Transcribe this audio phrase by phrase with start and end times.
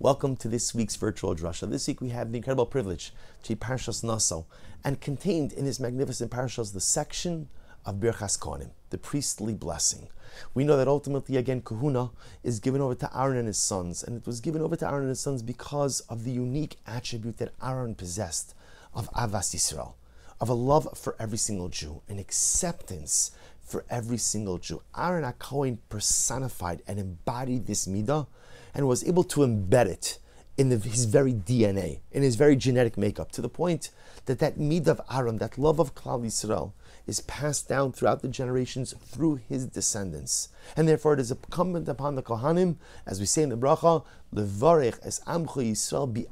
[0.00, 1.68] Welcome to this week's virtual drasha.
[1.68, 4.46] This week we have the incredible privilege to be Parshas Naso,
[4.84, 7.48] and contained in this magnificent parashas the section
[7.84, 10.06] of Birchas Kohanim, the priestly blessing.
[10.54, 12.12] We know that ultimately, again, Kehunah
[12.44, 15.00] is given over to Aaron and his sons, and it was given over to Aaron
[15.00, 18.54] and his sons because of the unique attribute that Aaron possessed
[18.94, 19.94] of Ahavas Yisrael,
[20.40, 24.80] of a love for every single Jew, an acceptance for every single Jew.
[24.96, 28.28] Aaron HaKohen personified and embodied this midah
[28.74, 30.18] and was able to embed it
[30.56, 33.90] in the, his very DNA, in his very genetic makeup, to the point
[34.26, 36.72] that that mid of Aaron, that love of Klal Yisrael,
[37.06, 40.48] is passed down throughout the generations through his descendants.
[40.76, 44.04] And therefore it is incumbent upon the Kohanim, as we say in the bracha,
[44.36, 46.26] es Yisrael bi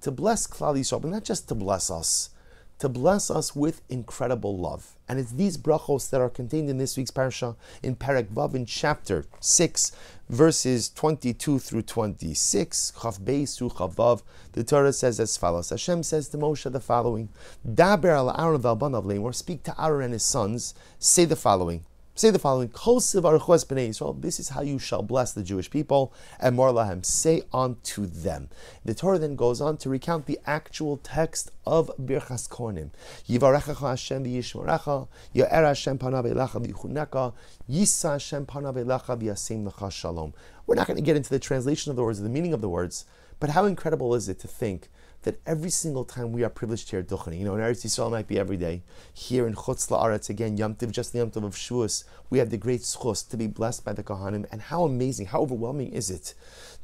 [0.00, 2.30] to bless Klal Yisrael, but not just to bless us,
[2.80, 4.96] to bless us with incredible love.
[5.08, 8.64] And it's these brachos that are contained in this week's parsha in Perek Vav in
[8.64, 9.92] chapter 6,
[10.28, 12.92] verses 22 through 26.
[12.96, 14.22] Chav Beis through Chav Vav.
[14.52, 15.70] The Torah says as follows.
[15.70, 17.28] Hashem says to Moshe the following,
[17.68, 21.84] Daber al Aaron v'al speak to Aaron and his sons, say the following.
[22.16, 27.04] Say the following: This is how you shall bless the Jewish people, amor lahem.
[27.06, 28.48] Say unto them.
[28.84, 32.90] The Torah then goes on to recount the actual text of Birchas Kohanim.
[33.26, 37.32] Yivarechacha Hashem v'yishmarecha, Ya'er Hashem panav v'yichuneka,
[37.70, 40.34] Yisa Hashem panav v'yasim shalom.
[40.66, 42.60] We're not going to get into the translation of the words, or the meaning of
[42.60, 43.06] the words,
[43.38, 44.88] but how incredible is it to think
[45.22, 48.10] that every single time we are privileged here at Duchani, you know, in Eretz Yisrael
[48.10, 48.82] might be every day.
[49.12, 52.50] Here in Chutz La'aretz, again, Yom Tiv, just the Yom Tiv of Shavuos, we have
[52.50, 54.46] the great zchus to be blessed by the Kohanim.
[54.50, 56.34] And how amazing, how overwhelming is it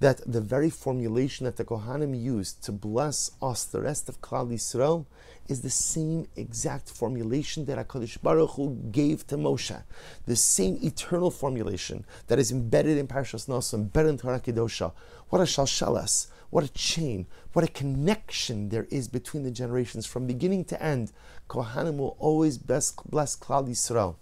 [0.00, 4.52] that the very formulation that the Kohanim used to bless us, the rest of Klal
[4.52, 5.06] Yisrael,
[5.48, 9.82] is the same exact formulation that HaKadosh Baruch Hu gave to Moshe.
[10.26, 14.92] The same eternal formulation that is embedded in Parashas Naso, embedded in Torah Kedosha.
[15.28, 20.26] What a shalshalas what a chain, what a connection there is between the generations from
[20.26, 21.12] beginning to end.
[21.48, 24.16] Kohanim will always bless, Klal Yisrael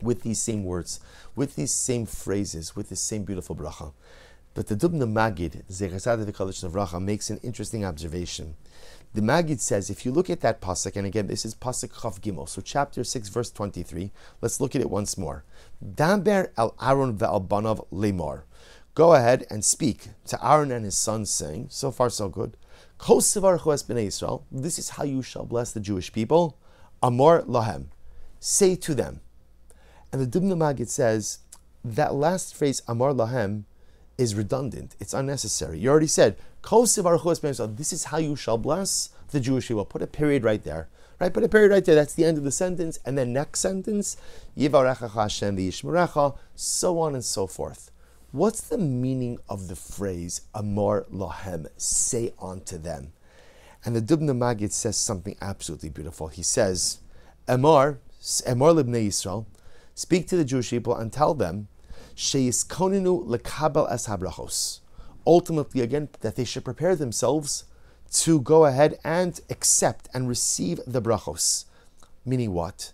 [0.00, 1.00] with these same words,
[1.36, 3.92] with these same phrases, with this same beautiful bracha.
[4.54, 8.54] But the Dubna Magid, Zechasad V'Kalish makes an interesting observation.
[9.14, 12.20] The Magid says, if you look at that pasuk, and again, this is pasuk Chav
[12.20, 14.10] Gimel, so chapter 6, verse 23,
[14.40, 15.44] let's look at it once more.
[15.84, 18.42] Daber al Aaron ve'al banav lemor
[18.94, 22.56] go ahead and speak to Aaron and his sons, saying, So far, so good.
[22.98, 26.56] Kosevar who has been Israel, this is how you shall bless the Jewish people.
[27.02, 27.86] Amor lahem.
[28.40, 29.20] Say to them.
[30.12, 31.38] And the Dubna Magid says
[31.84, 33.64] that last phrase, Amor lahem,
[34.16, 34.96] is redundant.
[35.00, 35.78] It's unnecessary.
[35.78, 39.84] You already said, This is how you shall bless the Jewish people.
[39.84, 40.88] Put a period right there.
[41.20, 41.32] Right?
[41.32, 41.94] Put a period right there.
[41.94, 42.98] That's the end of the sentence.
[43.04, 44.16] And then next sentence,
[46.56, 47.90] so on and so forth.
[48.32, 53.12] What's the meaning of the phrase Amor Lohem, say unto them?
[53.84, 56.28] And the Dubna Magid says something absolutely beautiful.
[56.28, 56.98] He says,
[57.46, 58.00] Amor,
[58.46, 59.46] Amor Libnei Yisrael,
[59.94, 61.68] speak to the Jewish people and tell them,
[62.16, 64.80] Sheyiskoninu lekabel es habrachos.
[65.26, 67.64] Ultimately, again, that they should prepare themselves
[68.12, 71.64] to go ahead and accept and receive the brachos.
[72.24, 72.92] Meaning what?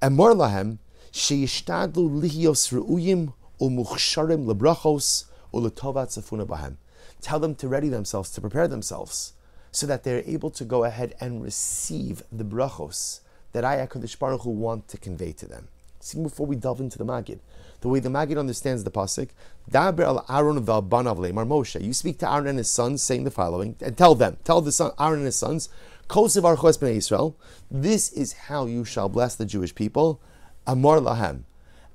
[0.00, 0.78] Amor lahem
[1.12, 6.76] sheyishtadlu lihios re'uyim umuchsharim lebrachos uletovat safuna bahem.
[7.20, 9.32] Tell them to ready themselves, to prepare themselves,
[9.72, 13.20] so that they're able to go ahead and receive the brachos
[13.52, 15.68] that I, HaKadosh Baruch Hu, want to convey to them.
[16.00, 17.40] See, before we delve into the Magid,
[17.82, 19.28] the way the Magid understands the pasuk,
[19.70, 21.80] Daber al Aaron v'albanav le'mar Moshe.
[21.80, 24.72] You speak to Aaron and his sons, saying the following, and tell them, tell the
[24.72, 25.68] son, Aaron and his sons,
[26.08, 27.36] Kosev Archos b'nei Israel.
[27.70, 30.20] This is how you shall bless the Jewish people.
[30.66, 31.44] Amor lahem.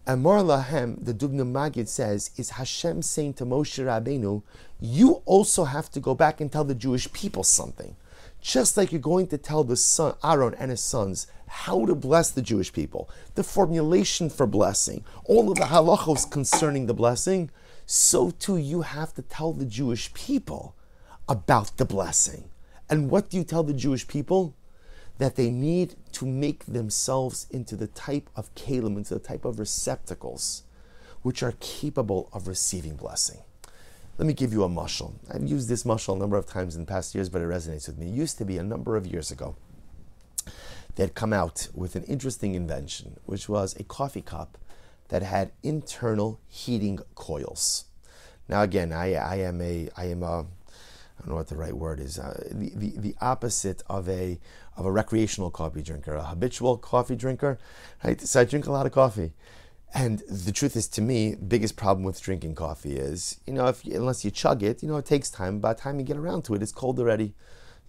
[0.08, 4.44] Amor Lahem, the Dubna Magid says, is Hashem saying to Moshe Rabbeinu,
[4.80, 7.96] you also have to go back and tell the Jewish people something.
[8.46, 12.30] Just like you're going to tell the son, Aaron and his sons how to bless
[12.30, 17.50] the Jewish people, the formulation for blessing, all of the halachos concerning the blessing,
[17.88, 20.76] so too you have to tell the Jewish people
[21.28, 22.52] about the blessing.
[22.88, 24.54] And what do you tell the Jewish people?
[25.18, 29.60] that they need to make themselves into the type of kalim, into the type of
[29.60, 30.64] receptacles
[31.22, 33.40] which are capable of receiving blessing.
[34.18, 35.14] Let me give you a mushal.
[35.30, 37.98] I've used this mushal a number of times in past years, but it resonates with
[37.98, 38.08] me.
[38.08, 39.58] It used to be a number of years ago.
[40.96, 44.58] They had come out with an interesting invention, which was a coffee cup
[45.10, 47.86] that had internal heating coils.
[48.48, 50.46] Now, again, I, I am a I am a
[51.18, 54.38] I don't know what the right word is, uh, the, the, the opposite of a,
[54.76, 57.58] of a recreational coffee drinker, a habitual coffee drinker.
[58.04, 58.20] Right?
[58.20, 59.32] So I drink a lot of coffee.
[59.94, 63.86] And the truth is, to me, biggest problem with drinking coffee is, you know, if
[63.86, 65.60] unless you chug it, you know, it takes time.
[65.60, 67.34] By the time you get around to it, it's cold already.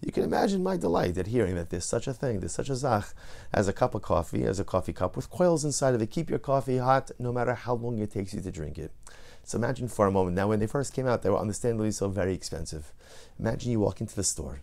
[0.01, 2.75] You can imagine my delight at hearing that there's such a thing, there's such a
[2.75, 3.07] zach
[3.51, 6.11] as a cup of coffee, as a coffee cup with coils inside of it.
[6.11, 8.91] Keep your coffee hot no matter how long it takes you to drink it.
[9.43, 10.35] So imagine for a moment.
[10.35, 12.93] Now, when they first came out, they were understandably so very expensive.
[13.39, 14.61] Imagine you walk into the store,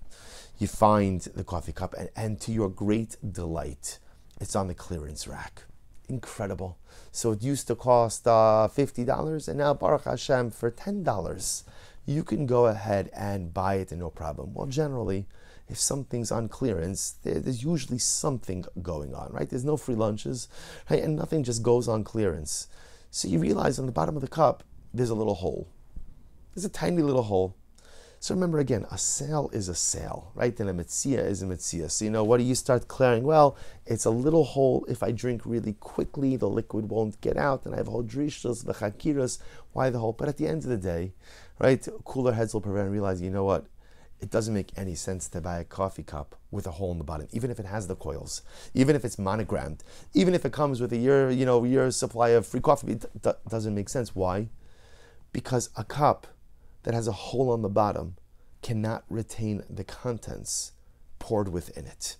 [0.59, 3.99] you find the coffee cup, and, and to your great delight,
[4.41, 5.65] it's on the clearance rack
[6.09, 6.79] incredible.
[7.13, 11.63] So it used to cost uh, $50, and now Baruch Hashem for $10,
[12.07, 14.53] you can go ahead and buy it and no problem.
[14.55, 15.27] Well, generally,
[15.69, 19.49] if something's on clearance, there, there's usually something going on, right?
[19.49, 20.49] There's no free lunches,
[20.91, 21.03] right?
[21.03, 22.69] And nothing just goes on clearance.
[23.11, 25.69] So you realize on the bottom of the cup, there's a little hole.
[26.55, 27.57] There's a tiny little hole.
[28.25, 30.59] So remember again, a sale is a sale, right?
[30.59, 31.91] And a mitzia is a mitzia.
[31.91, 33.23] So you know, what do you start clearing?
[33.23, 33.55] Well,
[33.85, 34.87] it's a little hole.
[34.89, 38.65] If I drink really quickly, the liquid won't get out, and I have whole drishas,
[38.65, 39.41] v'chakiras.
[39.75, 40.15] Why the hole?
[40.15, 41.13] But at the end of the day,
[41.59, 43.67] right, cooler heads will prevail and realize, you know what?
[44.23, 47.05] It doesn't make any sense to buy a coffee cup with a hole in the
[47.05, 48.41] bottom, even if it has the coils,
[48.73, 49.85] even if it's monogrammed,
[50.15, 52.93] even if it comes with a year, you know, year's supply of free coffee.
[52.93, 54.17] It d- doesn't make sense.
[54.17, 54.49] Why?
[55.31, 56.29] Because a cup
[56.85, 58.17] that has a hole on the bottom
[58.63, 60.73] cannot retain the contents
[61.19, 62.17] poured within it.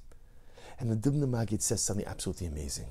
[0.79, 2.89] And the Dubna Magid says something absolutely amazing.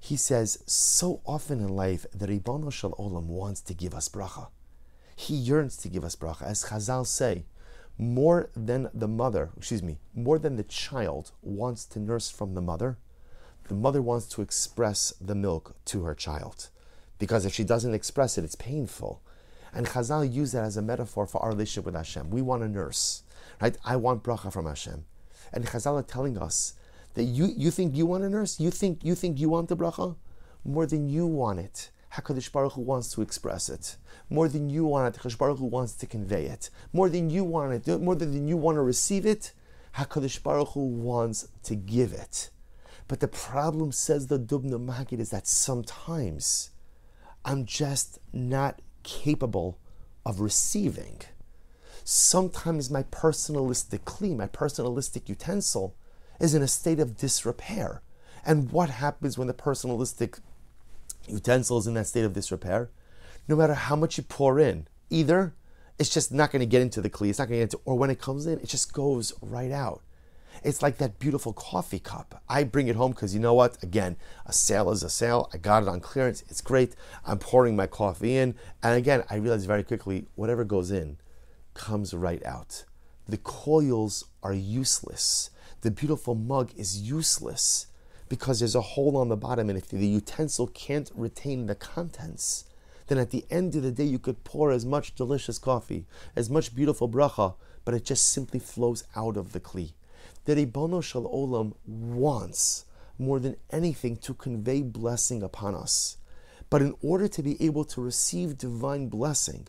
[0.00, 4.48] He says, so often in life, the Ribono Shel Olam wants to give us bracha.
[5.16, 6.42] He yearns to give us bracha.
[6.42, 7.44] As Chazal say,
[7.98, 12.60] more than the mother, excuse me, more than the child wants to nurse from the
[12.60, 12.96] mother,
[13.66, 16.68] the mother wants to express the milk to her child.
[17.18, 19.20] Because if she doesn't express it, it's painful.
[19.72, 22.30] And Chazal use that as a metaphor for our relationship with Hashem.
[22.30, 23.22] We want a nurse,
[23.60, 23.76] right?
[23.84, 25.04] I want bracha from Hashem.
[25.52, 26.74] And Chazal are telling us
[27.14, 28.60] that you, you think you want a nurse?
[28.60, 30.16] You think you think you want the bracha?
[30.64, 31.90] More than you want it.
[32.14, 33.96] HaKadosh Baruch Hu wants to express it.
[34.30, 36.70] More than you want it, HaKadosh Baruch Hu wants to convey it.
[36.92, 39.52] More than you want it, more than you want to receive it,
[39.96, 42.50] HaKadosh Baruch Hu wants to give it.
[43.08, 46.70] But the problem, says the Dubna Magid, is that sometimes
[47.44, 49.78] I'm just not capable
[50.26, 51.20] of receiving.
[52.04, 55.96] Sometimes my personalistic kli, my personalistic utensil,
[56.38, 58.02] is in a state of disrepair.
[58.44, 60.40] And what happens when the personalistic
[61.26, 62.90] utensil is in that state of disrepair?
[63.48, 65.54] No matter how much you pour in, either
[65.98, 67.80] it's just not going to get into the kli, it's not going to get into,
[67.86, 70.02] or when it comes in, it just goes right out.
[70.64, 72.42] It's like that beautiful coffee cup.
[72.48, 73.82] I bring it home because you know what?
[73.82, 74.16] Again,
[74.46, 75.48] a sale is a sale.
[75.52, 76.42] I got it on clearance.
[76.48, 76.96] It's great.
[77.24, 78.54] I'm pouring my coffee in.
[78.82, 81.18] And again, I realize very quickly whatever goes in
[81.74, 82.84] comes right out.
[83.28, 85.50] The coils are useless.
[85.82, 87.86] The beautiful mug is useless
[88.28, 89.68] because there's a hole on the bottom.
[89.68, 92.64] And if the utensil can't retain the contents,
[93.06, 96.06] then at the end of the day, you could pour as much delicious coffee,
[96.36, 97.54] as much beautiful bracha,
[97.84, 99.92] but it just simply flows out of the kli
[100.48, 102.86] that Ribono Shel Olam wants
[103.18, 106.16] more than anything to convey blessing upon us.
[106.70, 109.68] But in order to be able to receive divine blessing,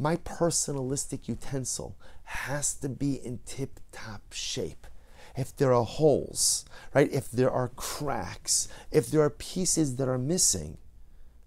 [0.00, 4.88] my personalistic utensil has to be in tip top shape.
[5.36, 7.12] If there are holes, right?
[7.12, 10.78] If there are cracks, if there are pieces that are missing,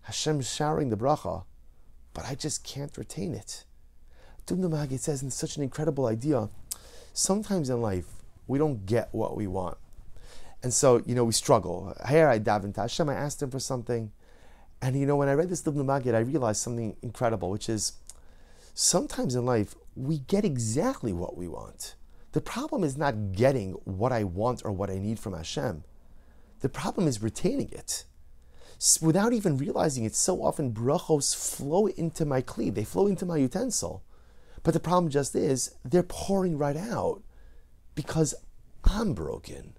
[0.03, 1.43] Hashem's showering the bracha,
[2.13, 3.65] but I just can't retain it.
[4.47, 6.47] Dubna Magid says, in such an incredible idea,
[7.11, 8.05] sometimes in life,
[8.49, 9.77] we don't get what we want.
[10.63, 11.95] And so, you know, we struggle.
[12.09, 14.11] Here I davened to Hashem, I asked him for something.
[14.81, 17.93] And, you know, when I read this Dubna Magid, I realized something incredible, which is
[18.73, 21.95] sometimes in life, we get exactly what we want.
[22.31, 25.83] The problem is not getting what I want or what I need from Hashem.
[26.61, 28.05] The problem is retaining it.
[29.01, 33.37] Without even realizing it, so often brachos flow into my kli, they flow into my
[33.37, 34.03] utensil.
[34.63, 37.21] But the problem just is they're pouring right out
[37.99, 38.33] because
[38.85, 39.73] I'm broken,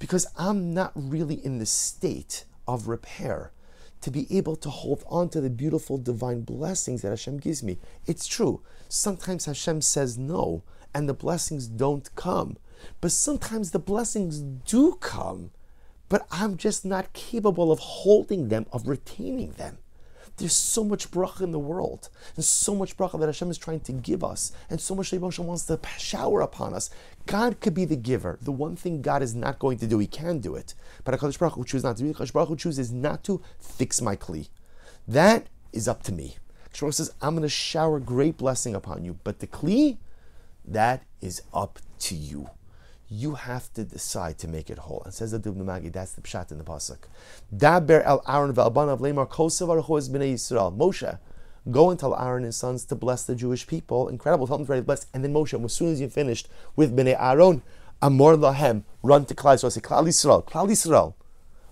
[0.00, 3.52] because I'm not really in the state of repair
[4.00, 7.78] to be able to hold on to the beautiful divine blessings that Hashem gives me.
[8.06, 8.60] It's true.
[8.88, 12.56] Sometimes Hashem says no, and the blessings don't come.
[13.00, 15.52] But sometimes the blessings do come,
[16.08, 19.78] but I'm just not capable of holding them, of retaining them.
[20.36, 23.80] There's so much bracha in the world, and so much bracha that Hashem is trying
[23.80, 26.90] to give us, and so much Hashem wants to shower upon us.
[27.26, 28.38] God could be the giver.
[28.42, 30.74] The one thing God is not going to do, He can do it.
[31.04, 32.16] But HaKadosh Baruch Hu chooses not to it.
[32.16, 34.48] HaKadosh Baruch Hu chooses not to fix my kli.
[35.06, 36.36] That is up to me.
[36.72, 39.18] HaKadosh says, I'm going to shower great blessing upon you.
[39.22, 39.98] But the kli,
[40.64, 42.50] that is up to you.
[43.16, 45.02] You have to decide to make it whole.
[45.04, 46.98] And says the Dubno Magid, that's the pshat in the pasuk.
[47.54, 50.76] Daber el Aaron lemar b'nei Yisrael.
[50.76, 51.18] Moshe,
[51.70, 54.08] go and tell Aaron and his sons to bless the Jewish people.
[54.08, 55.08] Incredible, tell them to be blessed.
[55.14, 57.62] And then Moshe, as soon as you finished with b'nei Aaron,
[58.02, 59.70] amor lahem, run to Klal Yisrael.
[59.70, 61.14] Say Klal Yisrael, Klal Yisrael.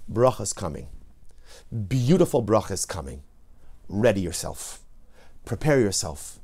[0.08, 0.86] Bracha's coming.
[1.88, 3.22] Beautiful bracha's coming.
[3.88, 4.80] Ready yourself.
[5.44, 6.38] Prepare yourself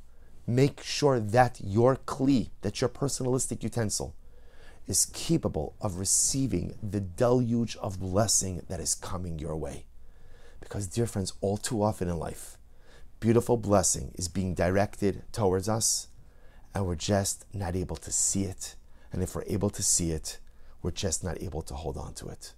[0.49, 4.15] make sure that your kli, that your personalistic utensil,
[4.89, 9.85] is capable of receiving the deluge of blessing that is coming your way.
[10.61, 12.57] Because, dear friends, all too often in life,
[13.21, 16.09] beautiful blessing is being directed towards us,
[16.75, 18.75] and we're just not able to see it.
[19.13, 20.39] And if we're able to see it,
[20.83, 22.55] we're just not able to hold on to it.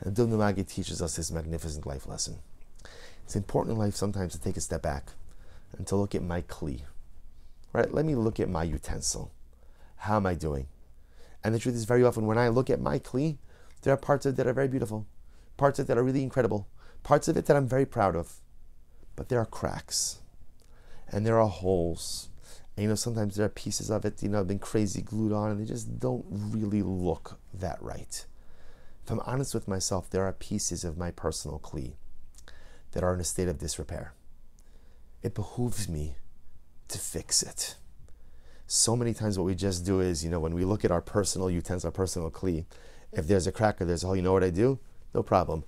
[0.00, 2.38] And Dubna Magid teaches us this magnificent life lesson.
[3.24, 5.10] It's important in life sometimes to take a step back
[5.76, 6.82] and to look at my kli,
[7.72, 7.92] right?
[7.92, 9.30] Let me look at my utensil.
[9.96, 10.66] How am I doing?
[11.42, 13.38] And the truth is, very often when I look at my kli,
[13.82, 15.06] there are parts of it that are very beautiful,
[15.56, 16.68] parts of it that are really incredible,
[17.02, 18.40] parts of it that I'm very proud of.
[19.16, 20.20] But there are cracks,
[21.08, 22.28] and there are holes.
[22.76, 25.32] And you know, sometimes there are pieces of it, you know, have been crazy glued
[25.32, 28.24] on, and they just don't really look that right.
[29.04, 31.94] If I'm honest with myself, there are pieces of my personal kli
[32.92, 34.12] that are in a state of disrepair.
[35.22, 36.16] It behooves me
[36.88, 37.76] to fix it.
[38.72, 41.00] So many times, what we just do is, you know, when we look at our
[41.00, 42.66] personal utensils, our personal kli,
[43.10, 44.78] if there's a crack or there's hole, you know what I do?
[45.12, 45.64] No problem.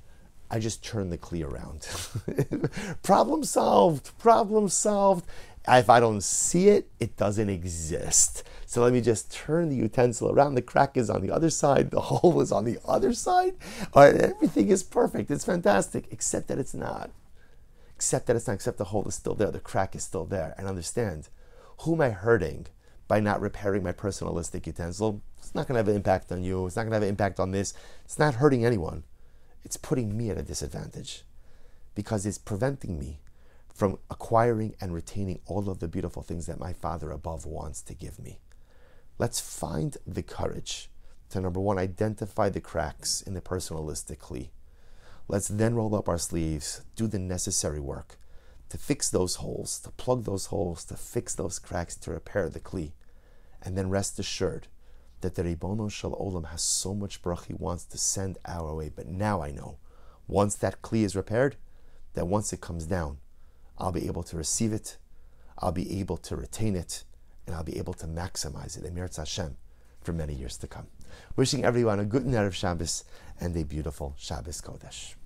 [0.49, 1.88] I just turn the kli around.
[3.02, 4.16] problem solved.
[4.18, 5.26] Problem solved.
[5.66, 8.44] If I don't see it, it doesn't exist.
[8.66, 10.54] So let me just turn the utensil around.
[10.54, 11.90] The crack is on the other side.
[11.90, 13.56] The hole is on the other side.
[13.94, 15.28] All right, everything is perfect.
[15.28, 17.11] It's fantastic, except that it's not
[17.97, 20.54] Except that it's not, Except the hole is still there, the crack is still there,
[20.56, 21.28] and understand
[21.78, 22.68] who am I hurting
[23.09, 25.23] by not repairing my personalistic utensil?
[25.38, 26.66] It's not going to have an impact on you.
[26.66, 27.75] It's not going to have an impact on this.
[28.04, 29.04] It's not hurting anyone.
[29.64, 31.25] It's putting me at a disadvantage
[31.94, 33.21] because it's preventing me
[33.75, 37.94] from acquiring and retaining all of the beautiful things that my Father above wants to
[37.94, 38.40] give me.
[39.18, 40.90] Let's find the courage
[41.30, 44.50] to number one, identify the cracks in the personalistic personalistically
[45.28, 48.18] Let's then roll up our sleeves, do the necessary work
[48.73, 52.59] to fix those holes, to plug those holes, to fix those cracks, to repair the
[52.59, 52.93] Kli.
[53.61, 54.69] And then rest assured
[55.21, 58.88] that the Ribono Shel Olam has so much bracha he wants to send our way.
[58.88, 59.76] But now I know,
[60.26, 61.57] once that Kli is repaired,
[62.14, 63.19] that once it comes down,
[63.76, 64.97] I'll be able to receive it,
[65.59, 67.05] I'll be able to retain it,
[67.47, 69.59] and I'll be able to maximize it, Emir Hashem,
[70.00, 70.87] for many years to come.
[71.37, 73.05] Wishing everyone a good night of Shabbos
[73.38, 75.17] and a beautiful Shabbos Kodesh.